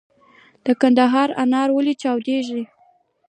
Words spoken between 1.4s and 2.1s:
انار ولې